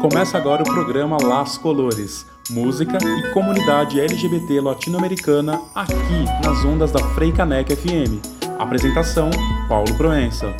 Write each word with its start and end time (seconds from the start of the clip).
Começa 0.00 0.38
agora 0.38 0.62
o 0.62 0.64
programa 0.64 1.16
Las 1.20 1.58
Colores, 1.58 2.24
música 2.50 2.98
e 3.02 3.32
comunidade 3.32 4.00
LGBT 4.00 4.60
latino-americana 4.60 5.60
aqui 5.74 6.24
nas 6.44 6.64
ondas 6.64 6.92
da 6.92 7.00
Freicaneca 7.14 7.74
FM. 7.74 8.22
Apresentação: 8.60 9.28
Paulo 9.68 9.92
Proença. 9.96 10.54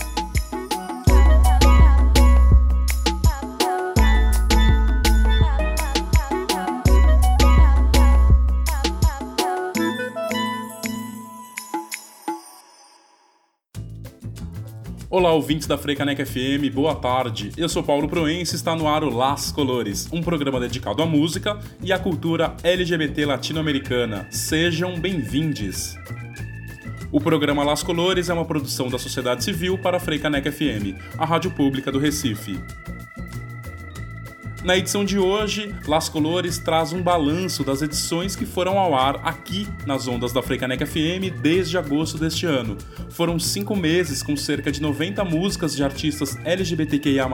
Olá, 15.19 15.33
ouvintes 15.33 15.67
da 15.67 15.77
Freicaneca 15.77 16.25
FM, 16.25 16.73
boa 16.73 16.95
tarde. 16.95 17.51
Eu 17.57 17.69
sou 17.69 17.83
Paulo 17.83 18.09
Proença 18.09 18.55
e 18.55 18.57
está 18.57 18.77
no 18.77 18.87
ar 18.87 19.03
o 19.03 19.11
Las 19.11 19.51
Colores, 19.51 20.09
um 20.13 20.23
programa 20.23 20.61
dedicado 20.61 21.03
à 21.03 21.07
música 21.07 21.59
e 21.83 21.93
à 21.93 21.99
cultura 21.99 22.55
LGBT 22.63 23.27
latino-americana. 23.27 24.29
Sejam 24.31 24.97
bem-vindos. 25.01 25.97
O 27.11 27.21
programa 27.21 27.65
Las 27.65 27.83
Colores 27.83 28.31
é 28.31 28.33
uma 28.33 28.45
produção 28.45 28.89
da 28.89 28.97
sociedade 28.97 29.43
civil 29.43 29.77
para 29.77 29.97
a 29.97 30.01
Freicaneca 30.01 30.53
FM, 30.53 30.95
a 31.19 31.25
rádio 31.25 31.51
pública 31.51 31.91
do 31.91 31.99
Recife. 31.99 32.57
Na 34.65 34.77
edição 34.77 35.05
de 35.05 35.21
hoje, 35.21 35.73
Las 35.87 36.09
Colores 36.09 36.59
traz 36.59 36.93
um 36.93 37.01
balanço 37.01 37.63
das 37.63 37.81
edições 37.81 38.35
que 38.35 38.45
foram 38.45 38.77
ao 38.77 38.93
ar 38.93 39.21
aqui 39.23 39.69
nas 39.87 40.09
ondas 40.09 40.33
da 40.33 40.43
Freicaneca 40.43 40.85
FM 40.85 41.31
desde 41.41 41.79
agosto 41.79 42.19
deste 42.19 42.45
ano. 42.45 42.77
Foram 43.09 43.39
cinco 43.39 43.77
meses 43.77 44.21
com 44.21 44.37
cerca 44.37 44.73
de 44.73 44.83
90 44.83 45.25
músicas 45.25 45.77
de 45.77 45.85
artistas 45.85 46.37
LGBTQIA+, 46.45 47.29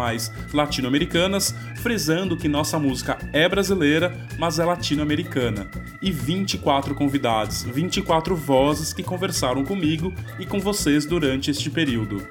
latino-americanas, 0.53 1.55
frisando 1.77 2.37
que 2.37 2.47
nossa 2.47 2.79
música 2.79 3.17
é 3.33 3.49
brasileira, 3.49 4.15
mas 4.39 4.59
é 4.59 4.65
latino-americana. 4.65 5.71
E 6.03 6.13
24 6.13 6.95
convidados, 6.95 7.63
24 7.63 8.37
vozes 8.37 8.93
que 8.93 9.03
conversaram 9.03 9.65
comigo 9.65 10.13
e 10.39 10.45
com 10.45 10.61
vocês 10.61 11.07
durante 11.07 11.51
este 11.51 11.71
período. 11.71 12.23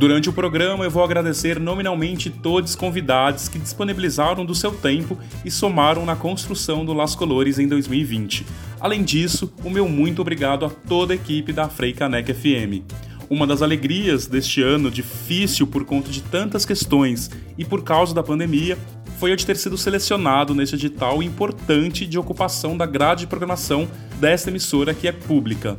Durante 0.00 0.30
o 0.30 0.32
programa, 0.32 0.84
eu 0.84 0.90
vou 0.90 1.04
agradecer 1.04 1.60
nominalmente 1.60 2.30
todos 2.30 2.70
os 2.70 2.74
convidados 2.74 3.48
que 3.48 3.58
disponibilizaram 3.58 4.46
do 4.46 4.54
seu 4.54 4.72
tempo 4.72 5.18
e 5.44 5.50
somaram 5.50 6.06
na 6.06 6.16
construção 6.16 6.86
do 6.86 6.94
Las 6.94 7.14
Colores 7.14 7.58
em 7.58 7.68
2020. 7.68 8.46
Além 8.80 9.04
disso, 9.04 9.52
o 9.62 9.68
meu 9.68 9.86
muito 9.86 10.22
obrigado 10.22 10.64
a 10.64 10.70
toda 10.70 11.12
a 11.12 11.16
equipe 11.16 11.52
da 11.52 11.68
Frei 11.68 11.92
Caneca 11.92 12.32
FM. 12.32 12.82
Uma 13.28 13.46
das 13.46 13.60
alegrias 13.60 14.26
deste 14.26 14.62
ano 14.62 14.90
difícil 14.90 15.66
por 15.66 15.84
conta 15.84 16.10
de 16.10 16.22
tantas 16.22 16.64
questões 16.64 17.30
e 17.58 17.64
por 17.66 17.84
causa 17.84 18.14
da 18.14 18.22
pandemia 18.22 18.78
foi 19.18 19.32
a 19.32 19.36
de 19.36 19.44
ter 19.44 19.58
sido 19.58 19.76
selecionado 19.76 20.54
neste 20.54 20.76
edital 20.76 21.22
importante 21.22 22.06
de 22.06 22.18
ocupação 22.18 22.74
da 22.74 22.86
grade 22.86 23.20
de 23.20 23.26
programação 23.26 23.86
desta 24.18 24.48
emissora 24.48 24.94
que 24.94 25.06
é 25.06 25.12
pública. 25.12 25.78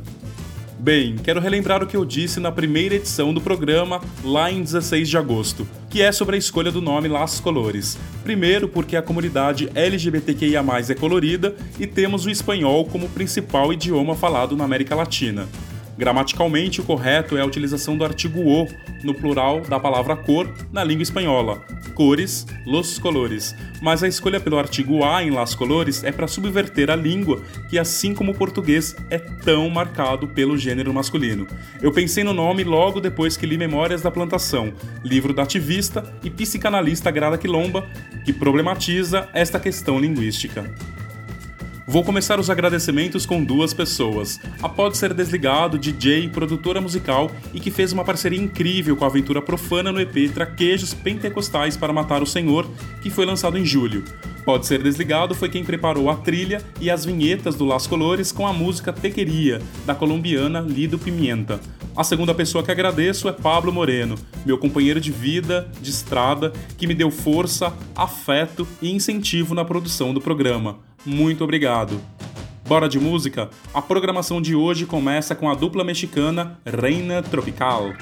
Bem, 0.82 1.14
quero 1.14 1.38
relembrar 1.38 1.80
o 1.80 1.86
que 1.86 1.96
eu 1.96 2.04
disse 2.04 2.40
na 2.40 2.50
primeira 2.50 2.96
edição 2.96 3.32
do 3.32 3.40
programa, 3.40 4.00
lá 4.24 4.50
em 4.50 4.64
16 4.64 5.08
de 5.08 5.16
agosto, 5.16 5.64
que 5.88 6.02
é 6.02 6.10
sobre 6.10 6.34
a 6.34 6.38
escolha 6.40 6.72
do 6.72 6.82
nome 6.82 7.06
Las 7.06 7.38
Colores. 7.38 7.96
Primeiro, 8.24 8.66
porque 8.66 8.96
a 8.96 9.02
comunidade 9.02 9.70
LGBTQIA 9.76 10.60
é 10.88 10.94
colorida 10.96 11.54
e 11.78 11.86
temos 11.86 12.26
o 12.26 12.30
espanhol 12.30 12.84
como 12.86 13.08
principal 13.08 13.72
idioma 13.72 14.16
falado 14.16 14.56
na 14.56 14.64
América 14.64 14.96
Latina. 14.96 15.46
Gramaticalmente, 16.02 16.80
o 16.80 16.84
correto 16.84 17.36
é 17.36 17.42
a 17.42 17.46
utilização 17.46 17.96
do 17.96 18.04
artigo 18.04 18.40
o 18.40 18.66
no 19.04 19.14
plural 19.14 19.60
da 19.60 19.78
palavra 19.78 20.16
cor 20.16 20.52
na 20.72 20.82
língua 20.82 21.04
espanhola, 21.04 21.64
cores, 21.94 22.44
los 22.66 22.98
colores. 22.98 23.54
Mas 23.80 24.02
a 24.02 24.08
escolha 24.08 24.40
pelo 24.40 24.58
artigo 24.58 25.04
a 25.04 25.22
em 25.22 25.30
las 25.30 25.54
colores 25.54 26.02
é 26.02 26.10
para 26.10 26.26
subverter 26.26 26.90
a 26.90 26.96
língua, 26.96 27.40
que 27.70 27.78
assim 27.78 28.14
como 28.14 28.32
o 28.32 28.34
português 28.34 28.96
é 29.10 29.18
tão 29.18 29.70
marcado 29.70 30.26
pelo 30.26 30.58
gênero 30.58 30.92
masculino. 30.92 31.46
Eu 31.80 31.92
pensei 31.92 32.24
no 32.24 32.32
nome 32.32 32.64
logo 32.64 33.00
depois 33.00 33.36
que 33.36 33.46
li 33.46 33.56
Memórias 33.56 34.02
da 34.02 34.10
Plantação, 34.10 34.72
livro 35.04 35.32
da 35.32 35.44
ativista 35.44 36.12
e 36.24 36.28
psicanalista 36.28 37.12
Grada 37.12 37.38
Quilomba, 37.38 37.88
que 38.24 38.32
problematiza 38.32 39.28
esta 39.32 39.60
questão 39.60 40.00
linguística. 40.00 40.68
Vou 41.84 42.04
começar 42.04 42.38
os 42.38 42.48
agradecimentos 42.48 43.26
com 43.26 43.42
duas 43.42 43.74
pessoas. 43.74 44.38
A 44.62 44.68
Pode 44.68 44.96
Ser 44.96 45.12
Desligado, 45.12 45.76
DJ, 45.76 46.28
produtora 46.28 46.80
musical 46.80 47.28
e 47.52 47.58
que 47.58 47.72
fez 47.72 47.92
uma 47.92 48.04
parceria 48.04 48.40
incrível 48.40 48.96
com 48.96 49.04
a 49.04 49.08
aventura 49.08 49.42
profana 49.42 49.90
no 49.90 50.00
EP 50.00 50.32
Traquejos 50.32 50.94
Pentecostais 50.94 51.76
para 51.76 51.92
Matar 51.92 52.22
o 52.22 52.26
Senhor, 52.26 52.70
que 53.02 53.10
foi 53.10 53.26
lançado 53.26 53.58
em 53.58 53.64
julho. 53.64 54.04
Pode 54.44 54.66
Ser 54.66 54.80
Desligado 54.80 55.34
foi 55.34 55.48
quem 55.48 55.64
preparou 55.64 56.08
a 56.08 56.16
trilha 56.16 56.62
e 56.80 56.88
as 56.88 57.04
vinhetas 57.04 57.56
do 57.56 57.64
Las 57.64 57.86
Colores 57.86 58.30
com 58.30 58.46
a 58.46 58.52
música 58.52 58.92
Tequeria, 58.92 59.60
da 59.84 59.94
colombiana 59.94 60.60
Lido 60.60 61.00
Pimienta. 61.00 61.60
A 61.96 62.04
segunda 62.04 62.32
pessoa 62.32 62.62
que 62.62 62.70
agradeço 62.70 63.28
é 63.28 63.32
Pablo 63.32 63.72
Moreno, 63.72 64.14
meu 64.46 64.56
companheiro 64.56 65.00
de 65.00 65.10
vida, 65.10 65.68
de 65.80 65.90
estrada, 65.90 66.52
que 66.78 66.86
me 66.86 66.94
deu 66.94 67.10
força, 67.10 67.72
afeto 67.94 68.66
e 68.80 68.90
incentivo 68.90 69.52
na 69.52 69.64
produção 69.64 70.14
do 70.14 70.20
programa 70.20 70.91
muito 71.04 71.44
obrigado. 71.44 72.00
Bora 72.66 72.88
de 72.88 72.98
música? 72.98 73.50
A 73.74 73.82
programação 73.82 74.40
de 74.40 74.54
hoje 74.54 74.86
começa 74.86 75.34
com 75.34 75.50
a 75.50 75.54
dupla 75.54 75.84
mexicana 75.84 76.58
Reina 76.64 77.22
Tropical. 77.22 77.92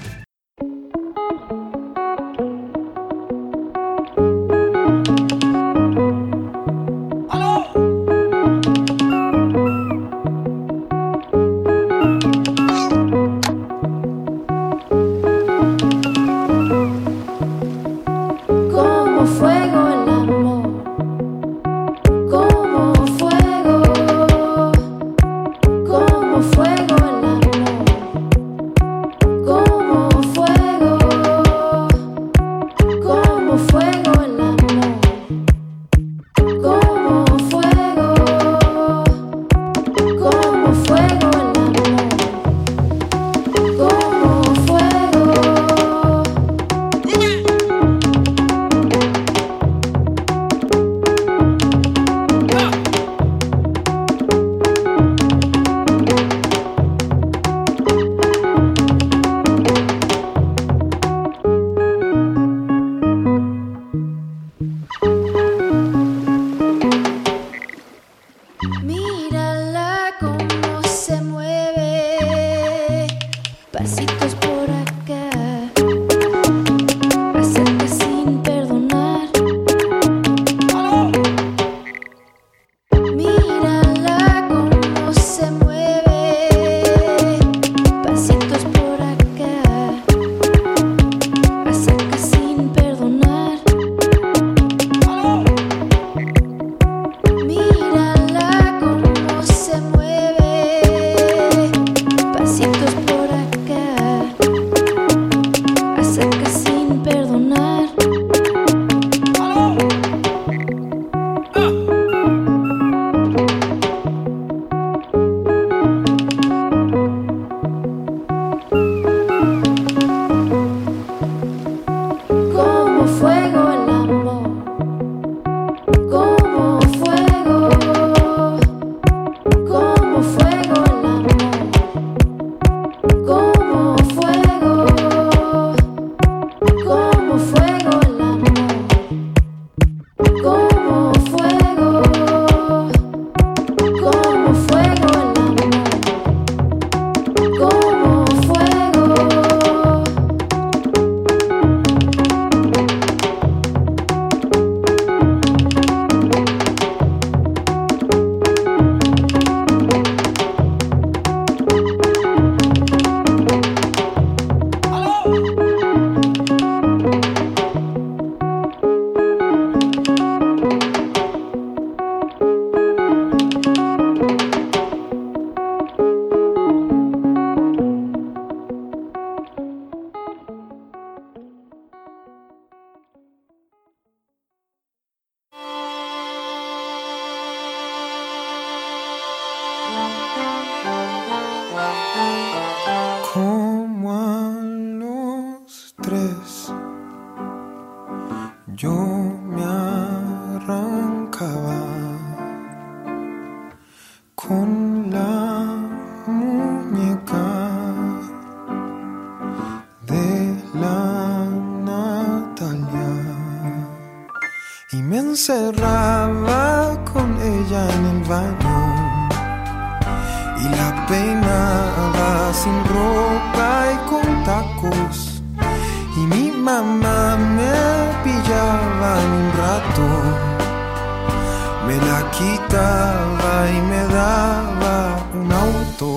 Me 231.91 231.97
la 232.07 232.31
quitaba 232.31 233.53
y 233.77 233.81
me 233.91 234.03
daba 234.15 235.27
un 235.35 235.49
auto. 235.67 236.09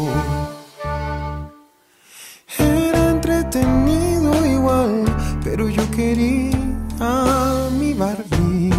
Era 2.59 3.09
entretenido 3.15 4.45
igual, 4.45 5.03
pero 5.43 5.67
yo 5.69 5.83
quería 5.89 6.59
a 6.99 7.69
mi 7.79 7.93
Barbie. 7.95 8.69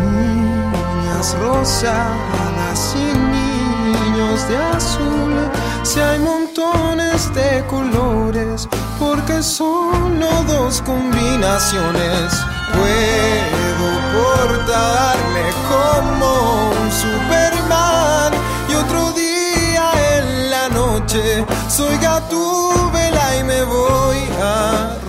Niñas 0.00 1.28
rosadas 1.40 2.80
y 3.06 3.08
niños 3.36 4.46
de 4.50 4.56
azul, 4.76 5.34
si 5.82 5.98
hay 6.00 6.18
montones 6.18 7.32
de 7.34 7.64
colores, 7.72 8.68
porque 8.98 9.42
solo 9.42 10.44
dos 10.46 10.82
combinaciones 10.82 12.32
puedo 12.72 13.88
portarme 14.14 15.46
como 15.68 16.70
un 16.70 16.90
Superman. 16.92 18.32
Y 18.68 18.74
otro 18.74 19.12
día 19.12 20.18
en 20.18 20.50
la 20.50 20.68
noche 20.68 21.44
soy 21.68 21.96
gatúbela 21.98 23.36
y 23.38 23.44
me 23.44 23.62
voy 23.64 24.18
a 24.42 25.07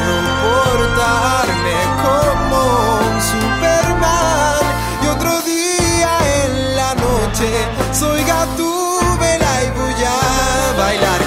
portarme 0.44 1.78
como 2.04 2.58
un 3.00 3.22
Superman. 3.22 4.64
Y 5.04 5.08
otro 5.08 5.42
día 5.42 6.12
en 6.44 6.76
la 6.76 6.96
noche 6.96 7.50
soy 7.94 8.24
gatúbela 8.24 9.64
y 9.64 9.70
voy 9.80 10.04
a 10.04 10.78
bailar 10.78 11.25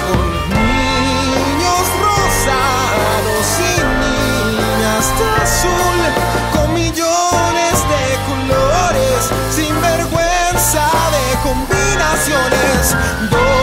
Boy, 12.79 13.58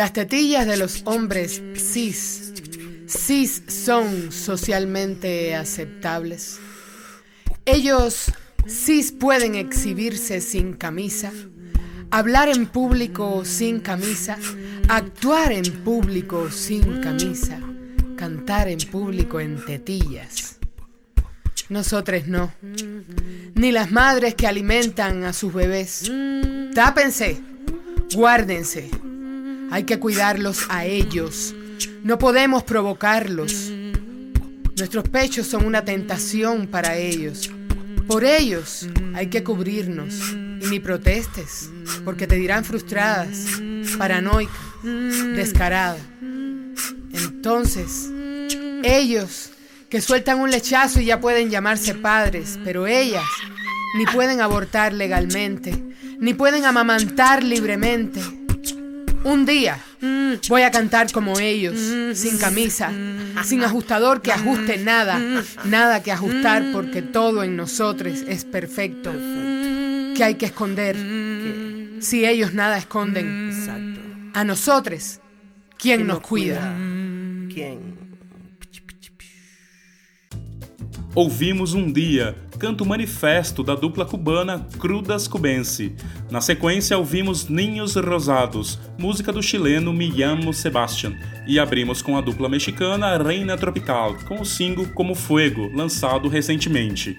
Las 0.00 0.14
tetillas 0.14 0.66
de 0.66 0.78
los 0.78 1.02
hombres 1.04 1.60
cis, 1.76 2.54
cis 3.06 3.62
son 3.66 4.32
socialmente 4.32 5.54
aceptables. 5.54 6.58
Ellos 7.66 8.32
cis 8.66 9.12
pueden 9.12 9.56
exhibirse 9.56 10.40
sin 10.40 10.72
camisa, 10.72 11.30
hablar 12.10 12.48
en 12.48 12.64
público 12.64 13.44
sin 13.44 13.80
camisa, 13.80 14.38
actuar 14.88 15.52
en 15.52 15.70
público 15.84 16.50
sin 16.50 17.02
camisa, 17.02 17.60
cantar 18.16 18.68
en 18.68 18.78
público 18.78 19.38
en 19.38 19.62
tetillas. 19.66 20.56
Nosotros 21.68 22.26
no. 22.26 22.54
Ni 23.54 23.70
las 23.70 23.90
madres 23.90 24.34
que 24.34 24.46
alimentan 24.46 25.24
a 25.24 25.34
sus 25.34 25.52
bebés. 25.52 26.10
Tápense, 26.74 27.38
guárdense. 28.14 28.88
Hay 29.70 29.84
que 29.84 29.98
cuidarlos 29.98 30.66
a 30.68 30.84
ellos. 30.84 31.54
No 32.02 32.18
podemos 32.18 32.64
provocarlos. 32.64 33.70
Nuestros 34.76 35.08
pechos 35.08 35.46
son 35.46 35.64
una 35.64 35.84
tentación 35.84 36.66
para 36.66 36.96
ellos. 36.96 37.50
Por 38.06 38.24
ellos 38.24 38.88
hay 39.14 39.28
que 39.28 39.44
cubrirnos. 39.44 40.14
Y 40.62 40.66
ni 40.66 40.80
protestes, 40.80 41.70
porque 42.04 42.26
te 42.26 42.36
dirán 42.36 42.64
frustradas, 42.64 43.46
paranoica, 43.96 44.52
descarada. 44.82 45.96
Entonces, 47.12 48.10
ellos 48.82 49.50
que 49.88 50.00
sueltan 50.00 50.40
un 50.40 50.50
lechazo 50.50 51.00
y 51.00 51.06
ya 51.06 51.20
pueden 51.20 51.50
llamarse 51.50 51.94
padres, 51.94 52.58
pero 52.64 52.86
ellas 52.86 53.24
ni 53.96 54.06
pueden 54.06 54.40
abortar 54.40 54.92
legalmente, 54.92 55.82
ni 56.18 56.34
pueden 56.34 56.64
amamantar 56.64 57.42
libremente. 57.42 58.20
Un 59.22 59.44
día 59.44 59.78
voy 60.48 60.62
a 60.62 60.70
cantar 60.70 61.12
como 61.12 61.38
ellos, 61.38 61.78
sin 62.16 62.38
camisa, 62.38 62.90
sin 63.44 63.62
ajustador 63.62 64.22
que 64.22 64.32
ajuste 64.32 64.78
nada, 64.78 65.20
nada 65.64 66.02
que 66.02 66.10
ajustar 66.10 66.64
porque 66.72 67.02
todo 67.02 67.44
en 67.44 67.56
nosotros 67.56 68.24
es 68.26 68.44
perfecto. 68.44 69.12
Que 69.12 70.24
hay 70.24 70.34
que 70.36 70.46
esconder. 70.46 70.96
Si 72.00 72.24
ellos 72.24 72.54
nada 72.54 72.78
esconden, 72.78 74.30
a 74.32 74.44
nosotros, 74.44 75.20
¿quién 75.78 76.06
nos 76.06 76.20
cuida? 76.20 76.74
¿Quién? 77.52 77.89
Ouvimos 81.12 81.74
um 81.74 81.90
dia, 81.90 82.36
canto 82.56 82.86
manifesto 82.86 83.64
da 83.64 83.74
dupla 83.74 84.04
cubana 84.04 84.64
Crudas 84.78 85.26
Cubense. 85.26 85.92
Na 86.30 86.40
sequência, 86.40 86.96
ouvimos 86.96 87.48
Ninhos 87.48 87.96
Rosados, 87.96 88.78
música 88.96 89.32
do 89.32 89.42
chileno 89.42 89.92
Millamo 89.92 90.54
Sebastian. 90.54 91.14
E 91.48 91.58
abrimos 91.58 92.00
com 92.00 92.16
a 92.16 92.20
dupla 92.20 92.48
mexicana 92.48 93.18
Reina 93.18 93.56
Tropical, 93.56 94.18
com 94.28 94.40
o 94.40 94.44
single 94.44 94.86
Como 94.94 95.16
Fuego, 95.16 95.68
lançado 95.74 96.28
recentemente. 96.28 97.18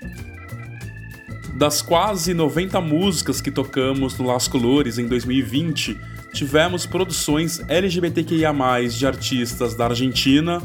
Das 1.57 1.81
quase 1.81 2.33
90 2.33 2.79
músicas 2.79 3.41
que 3.41 3.51
tocamos 3.51 4.17
no 4.17 4.25
Las 4.25 4.47
Colores 4.47 4.97
em 4.97 5.05
2020, 5.05 5.97
tivemos 6.33 6.85
produções 6.85 7.59
LGBTQIA+, 7.67 8.53
de 8.89 9.05
artistas 9.05 9.75
da 9.75 9.87
Argentina, 9.87 10.61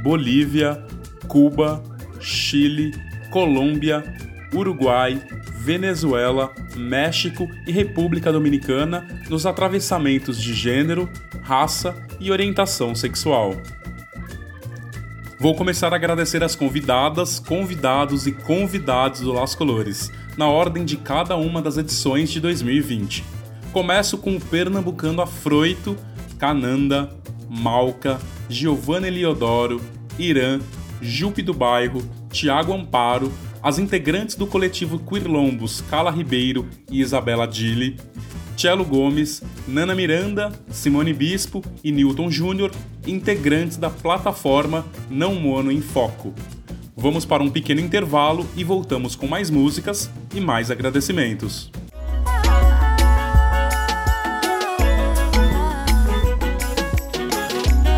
Bolívia, 0.00 0.80
Cuba, 1.26 1.82
Chile, 2.20 2.94
Colômbia, 3.30 4.02
Uruguai, 4.54 5.20
Venezuela, 5.58 6.54
México 6.76 7.48
e 7.66 7.72
República 7.72 8.32
Dominicana 8.32 9.06
nos 9.28 9.44
atravessamentos 9.44 10.40
de 10.42 10.54
gênero, 10.54 11.08
raça 11.42 11.94
e 12.18 12.30
orientação 12.30 12.94
sexual. 12.94 13.54
Vou 15.40 15.54
começar 15.54 15.92
a 15.92 15.96
agradecer 15.96 16.42
as 16.42 16.56
convidadas, 16.56 17.38
convidados 17.38 18.26
e 18.26 18.32
convidados 18.32 19.20
do 19.20 19.32
Las 19.32 19.54
Colores, 19.54 20.10
na 20.36 20.48
ordem 20.48 20.84
de 20.84 20.96
cada 20.96 21.36
uma 21.36 21.62
das 21.62 21.76
edições 21.76 22.30
de 22.30 22.40
2020. 22.40 23.24
Começo 23.72 24.18
com 24.18 24.34
o 24.34 24.40
pernambucano 24.40 25.22
Afroito, 25.22 25.96
Cananda, 26.38 27.10
Malca, 27.48 28.18
Giovanna 28.48 29.06
Eliodoro, 29.06 29.80
Irã, 30.18 30.58
Jupe 31.00 31.42
do 31.42 31.54
Bairro, 31.54 32.02
Tiago 32.30 32.72
Amparo, 32.72 33.32
as 33.62 33.78
integrantes 33.78 34.34
do 34.34 34.46
coletivo 34.46 34.98
Quirlombos 34.98 35.80
Cala 35.90 36.10
Ribeiro 36.10 36.68
e 36.90 37.00
Isabela 37.00 37.46
Dille, 37.46 37.96
Cello 38.56 38.84
Gomes, 38.84 39.42
Nana 39.66 39.94
Miranda, 39.94 40.52
Simone 40.70 41.12
Bispo 41.12 41.62
e 41.82 41.92
Newton 41.92 42.30
Júnior, 42.30 42.72
integrantes 43.06 43.76
da 43.76 43.88
plataforma 43.88 44.84
Não 45.08 45.34
Mono 45.34 45.70
em 45.70 45.80
Foco. 45.80 46.34
Vamos 46.96 47.24
para 47.24 47.42
um 47.42 47.48
pequeno 47.48 47.80
intervalo 47.80 48.44
e 48.56 48.64
voltamos 48.64 49.14
com 49.14 49.28
mais 49.28 49.50
músicas 49.50 50.10
e 50.34 50.40
mais 50.40 50.70
agradecimentos. 50.70 51.70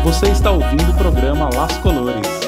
Você 0.03 0.29
está 0.29 0.51
ouvindo 0.51 0.91
o 0.91 0.97
programa 0.97 1.49
Las 1.53 1.77
Colores. 1.77 2.40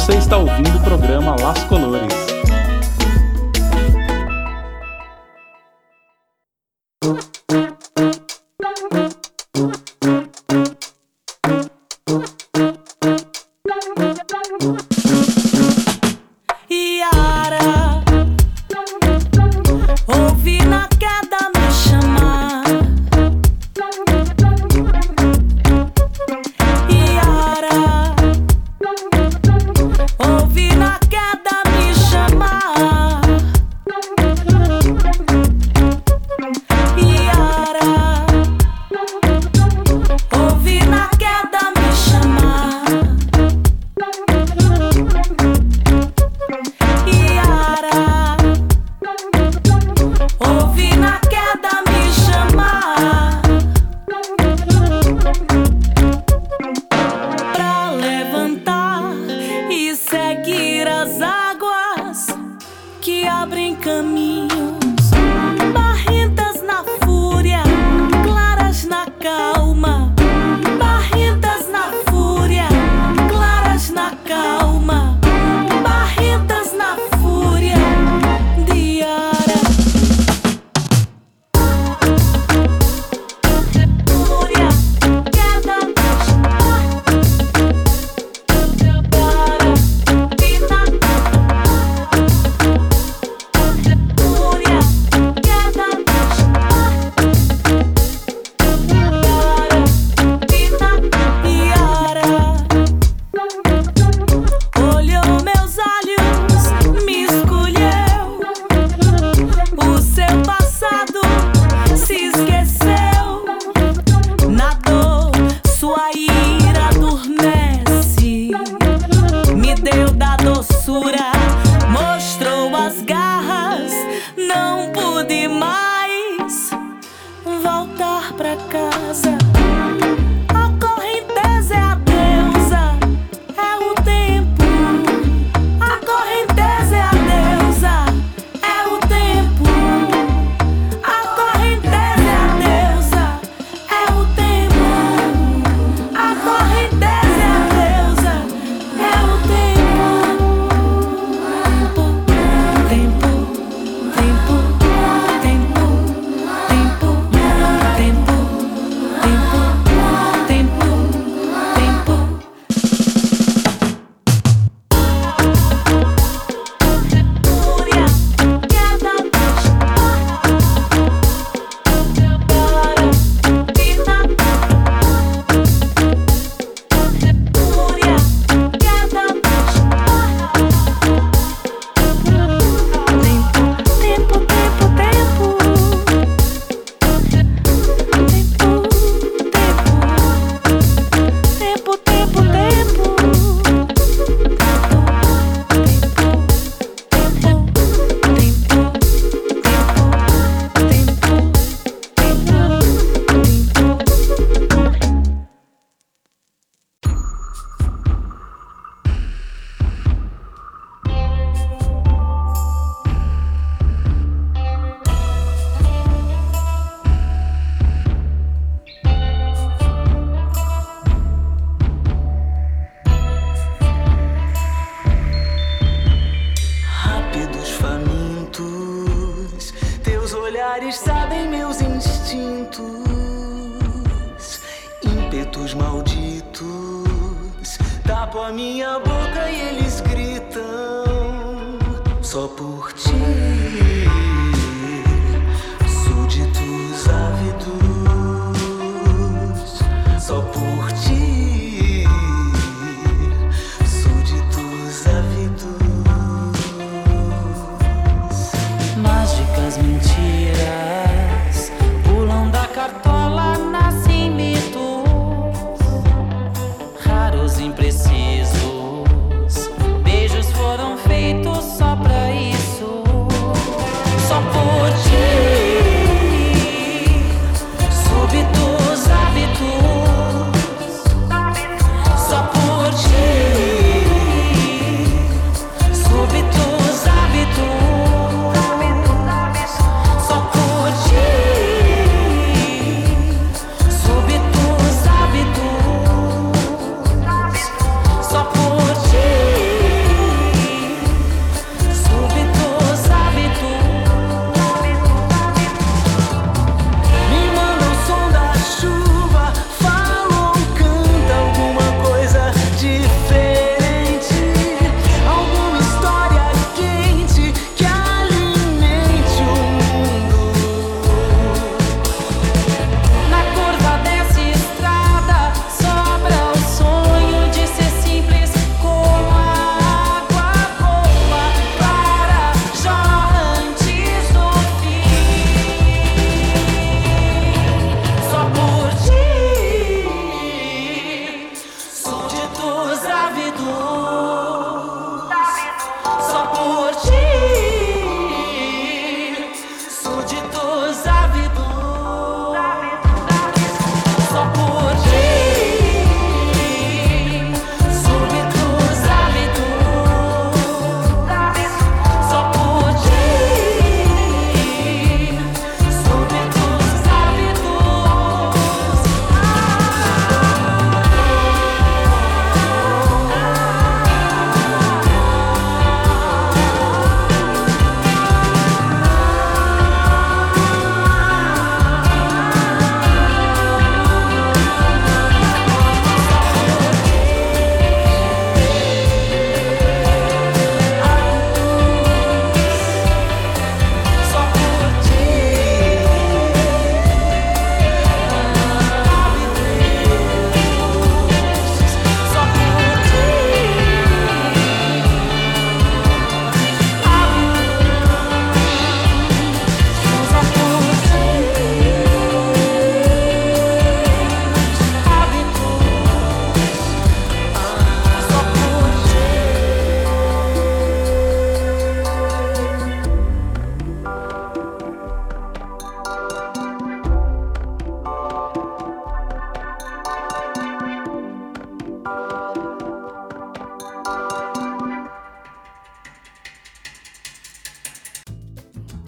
Você 0.00 0.16
está 0.16 0.38
ouvindo 0.38 0.78
o 0.78 0.80
programa 0.80 1.36
Las 1.38 1.62
Colores. 1.64 2.19
abrem 63.40 63.74
caminho. 63.74 64.49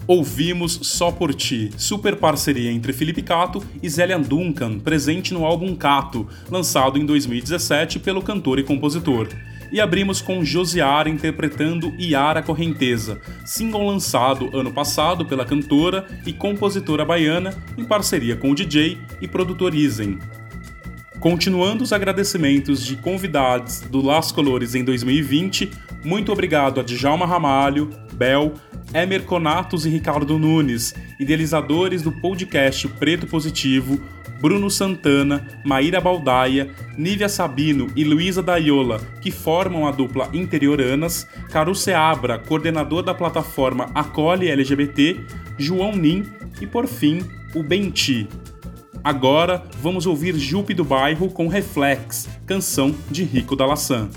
Ouvimos 0.05 0.79
Só 0.83 1.11
Por 1.11 1.33
Ti, 1.33 1.71
super 1.77 2.17
parceria 2.17 2.69
entre 2.69 2.91
Felipe 2.91 3.21
Cato 3.21 3.63
e 3.81 3.89
Zélia 3.89 4.19
Duncan, 4.19 4.77
presente 4.79 5.33
no 5.33 5.45
álbum 5.45 5.73
Cato, 5.75 6.27
lançado 6.49 6.99
em 6.99 7.05
2017 7.05 7.99
pelo 7.99 8.21
cantor 8.21 8.59
e 8.59 8.63
compositor. 8.63 9.29
E 9.71 9.79
abrimos 9.79 10.21
com 10.21 10.43
Josiara 10.43 11.09
interpretando 11.09 11.93
Iara 11.97 12.43
Correnteza, 12.43 13.21
single 13.45 13.87
lançado 13.87 14.49
ano 14.55 14.73
passado 14.73 15.25
pela 15.25 15.45
cantora 15.45 16.05
e 16.25 16.33
compositora 16.33 17.05
baiana 17.05 17.55
em 17.77 17.85
parceria 17.85 18.35
com 18.35 18.51
o 18.51 18.55
DJ 18.55 18.97
e 19.21 19.27
produtor 19.27 19.73
Izen. 19.73 20.19
Continuando 21.23 21.85
os 21.85 21.93
agradecimentos 21.93 22.85
de 22.85 22.97
convidados 22.97 23.79
do 23.79 24.01
Las 24.01 24.29
Colores 24.29 24.75
em 24.75 24.83
2020, 24.83 25.71
muito 26.03 26.33
obrigado 26.33 26.81
a 26.81 26.83
Djalma 26.83 27.25
Ramalho, 27.25 27.89
Bel, 28.11 28.55
Emer 28.93 29.23
Conatos 29.23 29.85
e 29.85 29.89
Ricardo 29.89 30.37
Nunes, 30.37 30.93
idealizadores 31.17 32.01
do 32.01 32.11
podcast 32.11 32.89
Preto 32.89 33.25
Positivo, 33.25 34.01
Bruno 34.41 34.69
Santana, 34.69 35.47
Maíra 35.63 36.01
Baldaia, 36.01 36.75
Nívia 36.97 37.29
Sabino 37.29 37.87
e 37.95 38.03
Luísa 38.03 38.43
Daiola, 38.43 38.99
que 39.21 39.31
formam 39.31 39.87
a 39.87 39.91
dupla 39.91 40.29
Interioranas, 40.33 41.25
Caru 41.49 41.73
Seabra, 41.73 42.37
coordenador 42.37 43.01
da 43.01 43.13
plataforma 43.13 43.89
Acolhe 43.95 44.49
LGBT, 44.49 45.21
João 45.57 45.95
Nin 45.95 46.25
e, 46.59 46.67
por 46.67 46.85
fim, 46.85 47.21
o 47.55 47.63
Benti, 47.63 48.27
Agora 49.03 49.61
vamos 49.81 50.05
ouvir 50.05 50.33
Jupe 50.37 50.73
do 50.73 50.85
Bairro 50.85 51.29
com 51.29 51.49
Reflex, 51.49 52.29
canção 52.45 52.95
de 53.11 53.25
Rico 53.25 53.53
da 53.53 53.65
Laçã. 53.65 54.09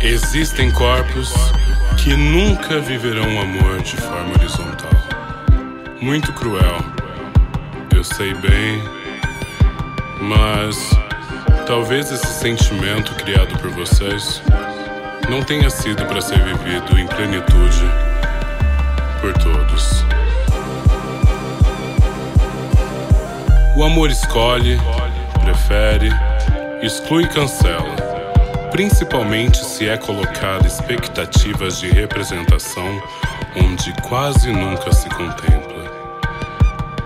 Existem 0.00 0.72
corpos 0.72 1.34
que 2.02 2.16
nunca 2.16 2.80
viverão 2.80 3.36
o 3.36 3.40
amor 3.40 3.82
de 3.82 3.96
forma 3.98 4.30
horizontal. 4.30 4.90
Muito 6.00 6.32
cruel, 6.32 6.78
eu 7.94 8.02
sei 8.02 8.32
bem, 8.32 8.82
mas 10.22 10.96
talvez 11.66 12.10
esse 12.10 12.26
sentimento 12.26 13.14
criado 13.16 13.58
por 13.58 13.70
vocês 13.70 14.40
não 15.28 15.42
tenha 15.42 15.68
sido 15.68 16.06
para 16.06 16.20
ser 16.20 16.38
vivido 16.38 16.98
em 16.98 17.06
plenitude 17.06 17.84
por 19.20 19.32
todos. 19.34 20.04
O 23.76 23.82
amor 23.82 24.10
escolhe, 24.10 24.78
prefere, 25.42 26.10
exclui 26.82 27.24
e 27.24 27.28
cancela 27.28 28.06
principalmente 28.76 29.64
se 29.64 29.88
é 29.88 29.96
colocada 29.96 30.66
expectativas 30.66 31.78
de 31.78 31.88
representação 31.88 33.02
onde 33.56 33.90
quase 34.02 34.52
nunca 34.52 34.92
se 34.92 35.08
contempla. 35.08 35.82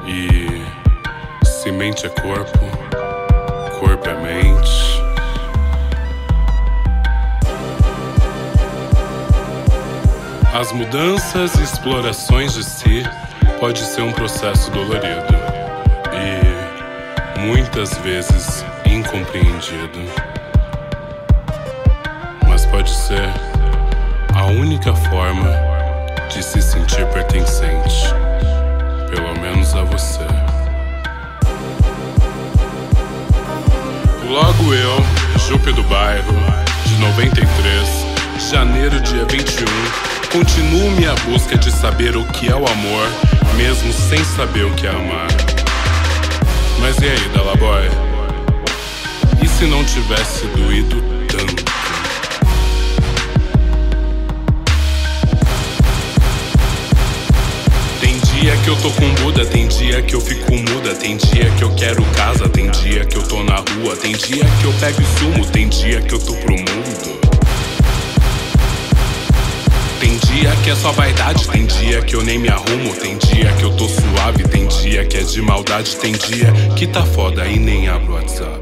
E 0.05 0.65
se 1.47 1.71
mente 1.71 2.07
é 2.07 2.09
corpo, 2.09 2.80
corpo 3.81 4.07
é 4.07 4.15
mente. 4.15 5.03
As 10.53 10.71
mudanças 10.73 11.55
e 11.55 11.63
explorações 11.63 12.53
de 12.53 12.63
si 12.63 13.03
pode 13.59 13.79
ser 13.81 14.03
um 14.03 14.13
processo 14.13 14.71
dolorido 14.71 15.35
e 16.13 17.41
muitas 17.41 17.97
vezes 17.99 18.67
incompreendido. 18.85 19.99
Mas 22.47 22.67
pode 22.67 22.91
ser 22.91 23.31
a 24.35 24.45
única 24.45 24.95
forma 24.95 25.51
de 26.29 26.43
se 26.43 26.61
sentir 26.61 27.07
pertencente, 27.07 28.15
pelo 29.11 29.41
menos 29.41 29.75
a 29.75 29.85
você. 29.85 30.40
Logo 34.31 34.73
eu, 34.73 34.97
Jupe 35.49 35.73
do 35.73 35.83
Bairro, 35.83 36.33
de 36.87 36.95
93, 36.99 37.89
janeiro, 38.49 39.01
dia 39.01 39.25
21, 39.25 39.65
continuo 40.31 40.89
minha 40.93 41.13
busca 41.27 41.59
de 41.59 41.69
saber 41.69 42.17
o 42.17 42.25
que 42.27 42.49
é 42.49 42.55
o 42.55 42.65
amor, 42.65 43.09
mesmo 43.57 43.93
sem 43.93 44.23
saber 44.23 44.67
o 44.67 44.75
que 44.75 44.87
é 44.87 44.91
amar. 44.91 45.27
Mas 46.79 46.97
e 46.99 47.07
aí, 47.07 47.29
Dalaboy? 47.35 47.91
E 49.43 49.49
se 49.49 49.65
não 49.65 49.85
tivesse 49.85 50.47
doído 50.47 51.03
tanto? 51.27 51.80
Dia 58.41 58.57
que 58.57 58.69
eu 58.69 58.77
tô 58.77 58.91
com 58.93 59.09
Buda, 59.23 59.45
tem 59.45 59.69
dia 59.69 60.01
que 60.01 60.15
eu 60.15 60.21
fico 60.21 60.55
muda, 60.55 60.95
tem 60.95 61.15
dia 61.19 61.51
que 61.59 61.63
eu 61.63 61.75
quero 61.75 62.03
casa, 62.17 62.49
tem 62.49 62.71
dia 62.71 63.05
que 63.05 63.17
eu 63.17 63.23
tô 63.23 63.43
na 63.43 63.57
rua, 63.57 63.95
tem 63.95 64.13
dia 64.13 64.43
que 64.61 64.65
eu 64.65 64.73
pego 64.81 65.03
e 65.03 65.19
sumo, 65.19 65.47
tem 65.47 65.69
dia 65.69 66.01
que 66.01 66.15
eu 66.15 66.19
tô 66.19 66.33
pro 66.37 66.53
mundo. 66.53 67.21
Tem 70.01 70.17
dia 70.17 70.57
que 70.65 70.71
é 70.71 70.75
só 70.75 70.91
vaidade, 70.91 71.49
tem 71.49 71.67
dia 71.67 72.01
que 72.01 72.17
eu 72.17 72.23
nem 72.23 72.39
me 72.39 72.49
arrumo, 72.49 72.95
tem 72.95 73.19
dia 73.19 73.53
que 73.53 73.63
eu 73.63 73.77
tô 73.77 73.87
suave, 73.87 74.43
tem 74.45 74.67
dia 74.67 75.05
que 75.05 75.19
é 75.19 75.23
de 75.23 75.43
maldade, 75.43 75.97
tem 75.97 76.13
dia 76.13 76.51
que 76.77 76.87
tá 76.87 77.05
foda 77.05 77.47
e 77.47 77.59
nem 77.59 77.89
abro 77.89 78.15
WhatsApp. 78.15 78.60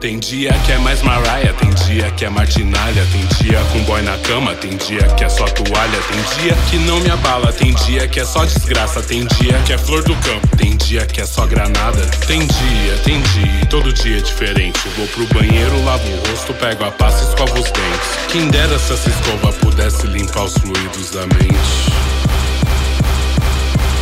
Tem 0.00 0.16
dia 0.16 0.52
que 0.64 0.70
é 0.70 0.78
mais 0.78 1.02
Mariah, 1.02 1.52
tem 1.54 1.70
dia 1.70 2.08
que 2.12 2.24
é 2.24 2.28
martinalha, 2.28 3.04
tem 3.10 3.26
dia 3.40 3.58
com 3.72 3.80
boy 3.80 4.00
na 4.02 4.16
cama, 4.18 4.54
tem 4.54 4.76
dia 4.76 5.02
que 5.16 5.24
é 5.24 5.28
só 5.28 5.44
toalha, 5.46 5.98
tem 6.08 6.40
dia 6.40 6.56
que 6.70 6.76
não 6.86 7.00
me 7.00 7.10
abala, 7.10 7.52
tem 7.52 7.74
dia 7.74 8.06
que 8.06 8.20
é 8.20 8.24
só 8.24 8.44
desgraça, 8.44 9.02
tem 9.02 9.26
dia 9.26 9.58
que 9.66 9.72
é 9.72 9.78
flor 9.78 10.04
do 10.04 10.14
campo, 10.16 10.56
tem 10.56 10.76
dia 10.76 11.04
que 11.04 11.20
é 11.20 11.26
só 11.26 11.46
granada. 11.46 12.00
Tem 12.28 12.38
dia, 12.38 12.98
tem 13.02 13.20
dia, 13.20 13.66
todo 13.68 13.92
dia 13.92 14.18
é 14.18 14.20
diferente. 14.20 14.78
Vou 14.96 15.06
pro 15.08 15.26
banheiro, 15.34 15.84
lavo 15.84 16.06
o 16.06 16.30
rosto, 16.30 16.54
pego 16.54 16.84
a 16.84 16.92
pasta 16.92 17.24
e 17.24 17.28
escovo 17.30 17.54
os 17.54 17.64
dentes. 17.64 18.08
Quem 18.30 18.48
dera 18.50 18.78
se 18.78 18.92
essa 18.92 19.08
escova 19.08 19.52
pudesse 19.54 20.06
limpar 20.06 20.44
os 20.44 20.54
fluidos 20.58 21.10
da 21.10 21.26
mente. 21.26 22.57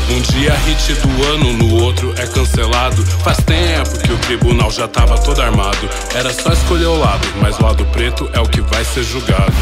Um 0.08 0.20
dia 0.20 0.54
hit 0.54 0.94
do 0.94 1.24
ano, 1.32 1.52
no 1.54 1.82
outro 1.82 2.14
é 2.16 2.26
cancelado. 2.28 3.04
Faz 3.24 3.38
tempo 3.38 3.98
que 3.98 4.12
o 4.12 4.18
tribunal 4.18 4.70
já 4.70 4.86
tava 4.86 5.18
todo 5.18 5.42
armado. 5.42 5.90
Era 6.14 6.32
só 6.32 6.52
escolher 6.52 6.86
o 6.86 6.96
lado, 6.96 7.26
mas 7.42 7.58
o 7.58 7.64
lado 7.64 7.84
preto 7.86 8.30
é 8.32 8.38
o 8.38 8.48
que 8.48 8.60
vai 8.60 8.84
ser 8.84 9.02
julgado. 9.02 9.52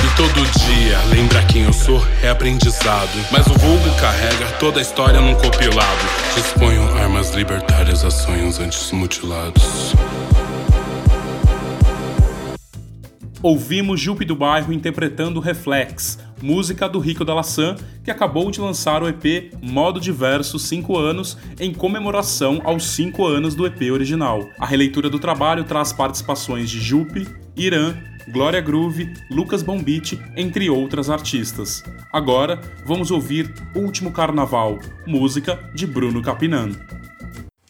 E 0.00 0.16
todo 0.16 0.46
dia, 0.60 0.98
lembrar 1.10 1.44
quem 1.48 1.64
eu 1.64 1.72
sou 1.72 2.00
é 2.22 2.30
aprendizado. 2.30 3.10
Mas 3.32 3.48
o 3.48 3.54
vulgo 3.54 3.90
carrega 4.00 4.46
toda 4.60 4.78
a 4.78 4.82
história 4.82 5.20
num 5.20 5.34
compilado. 5.34 6.04
Disponho 6.36 6.82
armas 6.96 7.34
libertárias 7.34 8.04
a 8.04 8.12
sonhos 8.12 8.60
antes 8.60 8.92
mutilados. 8.92 9.92
Ouvimos 13.42 14.00
Jupe 14.00 14.24
do 14.24 14.34
Bairro 14.34 14.72
interpretando 14.72 15.38
Reflex, 15.38 16.18
música 16.42 16.88
do 16.88 16.98
Rico 16.98 17.24
da 17.24 17.34
que 18.02 18.10
acabou 18.10 18.50
de 18.50 18.60
lançar 18.60 19.02
o 19.02 19.08
EP 19.08 19.52
Modo 19.62 20.00
Diverso 20.00 20.58
5 20.58 20.96
anos, 20.96 21.36
em 21.58 21.72
comemoração 21.72 22.60
aos 22.64 22.86
5 22.88 23.26
anos 23.26 23.54
do 23.54 23.66
EP 23.66 23.92
original. 23.92 24.48
A 24.58 24.66
releitura 24.66 25.10
do 25.10 25.18
trabalho 25.18 25.64
traz 25.64 25.92
participações 25.92 26.70
de 26.70 26.80
Jupe, 26.80 27.26
Irã, 27.56 27.94
Glória 28.28 28.60
Groove, 28.60 29.12
Lucas 29.30 29.62
Bombite, 29.62 30.18
entre 30.36 30.70
outras 30.70 31.10
artistas. 31.10 31.82
Agora, 32.12 32.60
vamos 32.86 33.10
ouvir 33.10 33.52
Último 33.74 34.12
Carnaval, 34.12 34.78
música 35.06 35.58
de 35.74 35.86
Bruno 35.86 36.22
Capinan. 36.22 36.72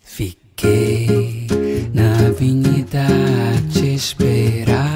Fiquei 0.03 1.47
na 1.93 2.29
avenida 2.29 3.07
te 3.73 3.95
esperar. 3.95 4.94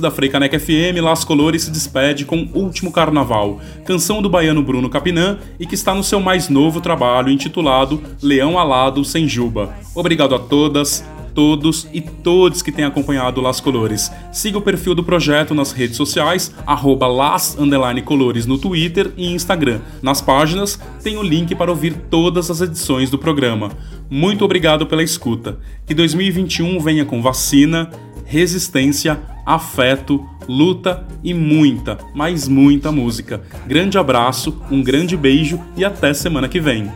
Ouvintes 0.00 0.02
da 0.02 0.10
Freicaneca 0.10 0.58
FM, 0.58 1.00
Las 1.02 1.24
Colores 1.24 1.62
se 1.62 1.70
despede 1.70 2.24
com 2.24 2.48
Último 2.54 2.90
Carnaval, 2.90 3.60
canção 3.84 4.22
do 4.22 4.30
baiano 4.30 4.62
Bruno 4.62 4.88
Capinã 4.88 5.38
e 5.58 5.66
que 5.66 5.74
está 5.74 5.94
no 5.94 6.02
seu 6.02 6.18
mais 6.18 6.48
novo 6.48 6.80
trabalho 6.80 7.30
intitulado 7.30 8.02
Leão 8.22 8.58
Alado 8.58 9.04
Sem 9.04 9.28
Juba. 9.28 9.74
Obrigado 9.94 10.34
a 10.34 10.38
todas, 10.38 11.04
todos 11.34 11.86
e 11.92 12.00
todos 12.00 12.62
que 12.62 12.72
têm 12.72 12.84
acompanhado 12.84 13.40
Las 13.40 13.60
Colores. 13.60 14.10
Siga 14.32 14.58
o 14.58 14.62
perfil 14.62 14.94
do 14.94 15.04
projeto 15.04 15.54
nas 15.54 15.72
redes 15.72 15.96
sociais, 15.96 16.52
arroba 16.66 17.06
las 17.06 17.56
colores 18.04 18.46
no 18.46 18.58
Twitter 18.58 19.12
e 19.16 19.32
Instagram. 19.32 19.80
Nas 20.02 20.20
páginas 20.20 20.80
tem 21.02 21.16
o 21.16 21.22
link 21.22 21.54
para 21.54 21.70
ouvir 21.70 21.94
todas 22.10 22.50
as 22.50 22.60
edições 22.60 23.10
do 23.10 23.18
programa. 23.18 23.70
Muito 24.08 24.44
obrigado 24.44 24.86
pela 24.86 25.02
escuta. 25.02 25.58
Que 25.86 25.94
2021 25.94 26.80
venha 26.80 27.04
com 27.04 27.22
vacina, 27.22 27.90
resistência, 28.30 29.20
afeto, 29.44 30.24
luta 30.48 31.04
e 31.22 31.34
muita, 31.34 31.98
mas 32.14 32.46
muita 32.46 32.92
música. 32.92 33.42
Grande 33.66 33.98
abraço, 33.98 34.56
um 34.70 34.80
grande 34.80 35.16
beijo 35.16 35.60
e 35.76 35.84
até 35.84 36.14
semana 36.14 36.48
que 36.48 36.60
vem. 36.60 36.88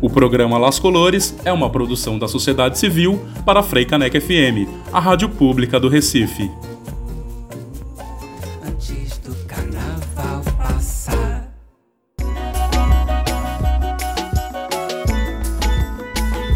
O 0.00 0.10
programa 0.10 0.58
Las 0.58 0.80
Colores 0.80 1.36
é 1.44 1.52
uma 1.52 1.70
produção 1.70 2.18
da 2.18 2.26
sociedade 2.26 2.80
civil 2.80 3.24
para 3.46 3.60
a 3.60 3.62
Frei 3.62 3.84
Caneca 3.84 4.20
FM, 4.20 4.68
a 4.92 4.98
rádio 4.98 5.28
pública 5.28 5.78
do 5.78 5.88
Recife. 5.88 6.50
Antes 8.66 9.18
do 9.18 9.36
carnaval 9.46 10.42
passar. 10.56 11.48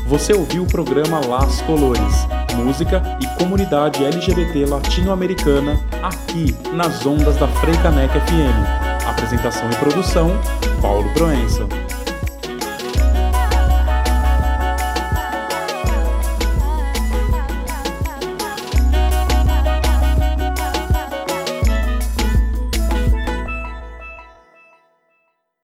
Você 0.09 0.33
ouviu 0.33 0.65
o 0.65 0.67
programa 0.67 1.25
Las 1.25 1.63
Colores, 1.63 2.27
música 2.55 3.03
e 3.21 3.27
comunidade 3.39 4.05
LGBT 4.05 4.67
latino-americana 4.67 5.79
aqui 6.03 6.55
nas 6.73 7.05
ondas 7.05 7.37
da 7.37 7.49
Frei 7.49 7.77
Caneca 7.79 8.21
FM. 8.21 9.09
Apresentação 9.09 9.71
e 9.71 9.77
produção: 9.77 10.31
Paulo 10.81 11.09
Proença. 11.15 11.67